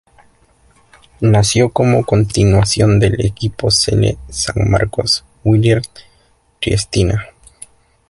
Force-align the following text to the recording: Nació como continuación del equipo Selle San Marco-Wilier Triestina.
Nació 1.19 1.69
como 1.69 2.03
continuación 2.03 2.99
del 2.99 3.23
equipo 3.23 3.69
Selle 3.69 4.17
San 4.29 4.67
Marco-Wilier 4.67 5.83
Triestina. 6.59 7.27